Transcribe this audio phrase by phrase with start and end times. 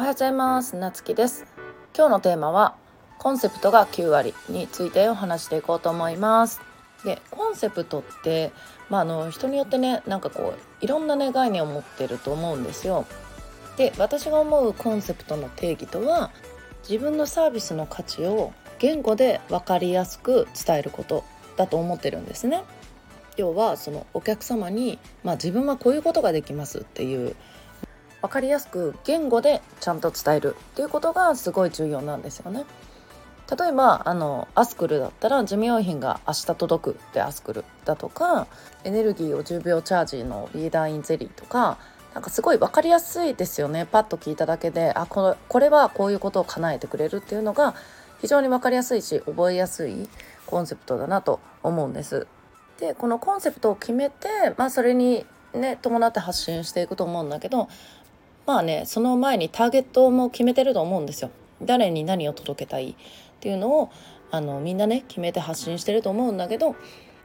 [0.00, 0.74] はようございます。
[0.74, 1.46] なつきです。
[1.96, 2.74] 今日のテーマは
[3.18, 6.60] コンセプトが9割についてお話していこうと思います。
[7.04, 8.50] でコンセプトって
[8.88, 13.06] まあ、あの人によってねなんかこういろんなね概念を持ってると思うんですよ。
[13.76, 16.32] で私が思うコンセプトの定義とは
[16.88, 21.22] 自分のサービスの価値を言語で分かりやすく伝えること
[21.56, 22.64] だと思ってるんですね。
[23.36, 27.36] 要はそのお客様に、まあ、自分はこういうことができますっていう
[28.22, 32.64] 分かりやすく言語でちゃんと伝えるっていうことがすごい重要なんですよね。
[33.48, 38.48] 例えばあのアスクルだったら寿命品が明日届くってアスクルだとか
[38.82, 41.78] エネルギーを10秒チャージのリーダーインゼリーとか
[42.12, 47.76] なんかすごい分かりやすいですよねパッと聞いただけであこれこれはこういうことを叶えてくれるっていうのが
[48.20, 50.08] 非常に分かりやすいし覚えやすい
[50.46, 52.26] コンセプトだなと思うんです。
[52.78, 57.68] でこのコンセプトを決めて、まあ、それにね伴って発信していくと思うんだけど
[58.46, 61.30] まあねその前にターゲットも決めてると思うんですよ。
[61.62, 62.94] 誰に何を届けたいっ
[63.40, 63.90] ていうのを
[64.30, 66.76] あのみんなね決めて発信してると思うんだけど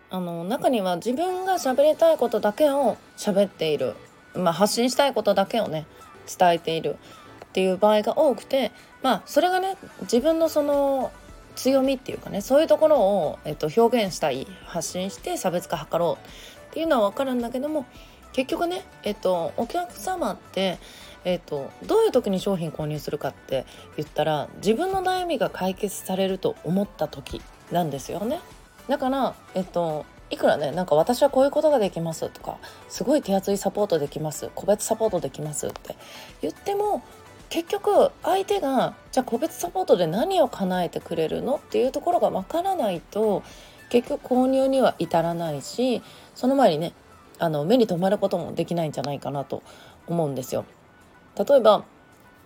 [0.10, 3.96] あの中には自分が喋りたいことだけを喋っている、
[4.36, 5.86] まあ、発信したいことだけをね
[6.28, 6.98] 伝えている
[7.46, 11.12] っていう場合が多くてまあそれがね自分のその
[11.62, 17.86] 強みっていうかねそういうところを、えっと、表現したい発信して差別化図ろうっていうのは分かるんだけども
[18.34, 20.80] 結局ね、えっと、お客様って、
[21.24, 28.40] えっと、どういう時に商品購入するかって言ったら自分の悩みが解決されると思った時なんですよね。
[28.88, 32.58] だから、えっと、いくらねなんか私はこういうことができますとか
[32.90, 35.96] すごい手厚いサポートできます個別サポートできますって
[36.42, 37.04] 言っても
[37.52, 43.44] 結局相手がじゃあ個別サポートで何を叶えてくれるのっていうところがわからないと
[43.90, 46.02] 結局購入には至らないし
[46.34, 46.94] その前にね
[47.40, 49.64] あの目に留まることもできないんじゃないかなと
[50.08, 50.64] 思うんですよ。
[51.38, 51.84] 例えば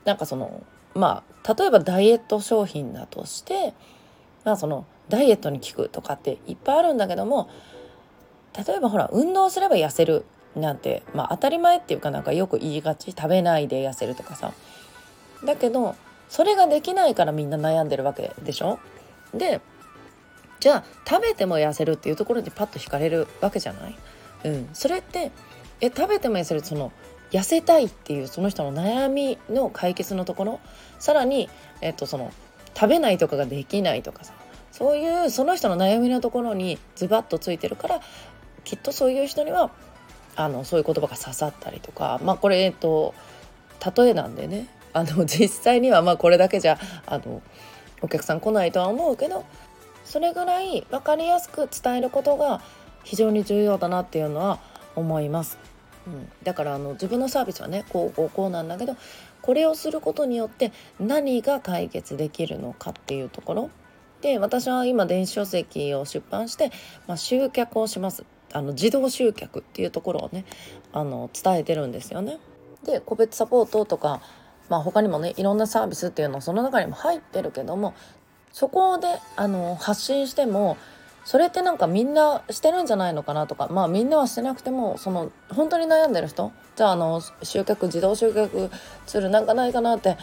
[0.06, 0.64] なんかその
[0.96, 3.76] まあ例えばダイエット商品だとして
[4.44, 7.48] まあそのダイエットに効くとかっていっぱいあるんだけども
[8.58, 14.54] 例えばほら運動すれば痩せるなんて、まあ、当たり前っていうかなんかよく言いがち食べないで痩せるとかさ
[15.44, 15.96] だけど
[16.30, 18.80] それができないからみんな悩んでるわけでしょ？
[19.34, 19.62] で
[20.60, 23.96] じゃあ食べても痩せるっていうところにパッと惹かれるわけじゃない、
[24.46, 25.32] うん、それって
[25.82, 26.92] え食べても痩せるその
[27.32, 30.60] 痩せたいっていうその人の悩みの解決のところ？
[31.00, 31.50] さらに、
[31.82, 32.32] えっと、その
[32.74, 34.34] 食べないとかができないとかさ。
[34.72, 38.02] そういうその人の悩みのところにズバッとついてるから
[38.66, 39.72] きっとそういう人には
[40.36, 42.20] あのそういう言葉が刺さったりとか。
[42.24, 43.14] まあこれえっと
[43.96, 44.68] 例えなんでね。
[44.96, 47.42] あの実際にはまあこれだけじゃあの
[48.02, 49.46] お客さん来ないとは思うけど
[50.06, 52.62] それぐらい分かりやすく伝えることが
[53.04, 54.60] 非常に重要だなっていうのは
[54.96, 55.58] 思います。
[56.08, 58.96] うん、だからあの自分のサービスはねこうこうこうなんだけど
[59.42, 63.70] これをすることによって何が解決できるのかっていうところ
[64.22, 66.72] で私は今電子書籍を出版して、
[67.08, 68.24] まあ、集客をします
[68.54, 70.46] あの自動集客っていうところをね
[70.94, 72.38] あの伝えてるんですよね。
[72.86, 74.22] で個別サポートとか
[74.70, 77.94] まあ、他にもねいろんなサービスっていうのその中にも入ってるけども
[78.52, 80.78] そこであの発信しても
[81.26, 88.70] それってなんかみんなしてるんじゃないのかなとかまあみんなはしてなくてもその本当に悩んでる人じゃああの集客自動集客
[89.08, 90.18] ツールなんかないかなって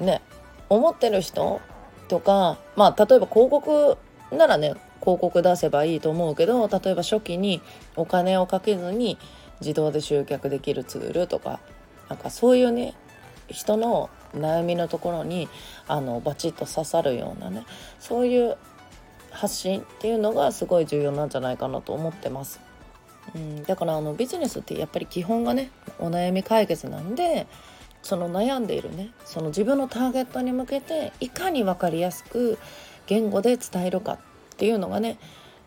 [0.00, 0.22] ね
[0.68, 1.60] 思ってる人
[2.08, 3.98] とかまあ例えば広告
[4.32, 7.60] ならね広告出せばいいと思うけど例えば初期に
[7.96, 9.18] お金をかけずに
[9.60, 11.60] 自動で集客できるツールとか
[12.08, 12.94] なんかそういうね
[13.48, 15.48] 人の悩みのところに
[15.86, 17.64] あのバチッと刺さるようなね
[17.98, 18.56] そういう
[19.30, 22.60] 発信っていうのがすごい重要なんじゃないかなと思ってます。
[23.34, 27.46] うん、だからあのビジネスってやっぱり基本がねお悩み解決なんで
[28.02, 32.58] その悩んでいるねその自分のターゲットに向けていかに分かりやすく
[33.06, 34.18] 言語で伝えるかっ
[34.56, 35.18] ていうのがね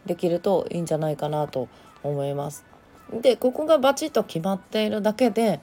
[0.06, 1.68] できるといいんじゃないかなと
[2.04, 2.66] 思います。
[3.14, 5.60] でここがバチッと決まっているだけで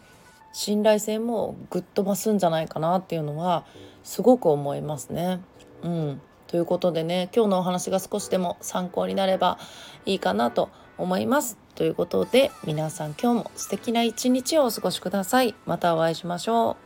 [0.52, 3.64] 信頼性もぐっと増すんじゃないかなっていうのは
[4.02, 5.40] すごく思いますね。
[5.82, 9.58] うん、ということでね今日のお話が少しでも参考になれば
[10.06, 11.58] いいかなと思います。
[11.74, 15.54] ということで皆さん今日も素敵な一日をお過ごしください。
[15.66, 16.76] またお会いしましょ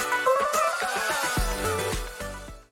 [0.00, 0.03] う。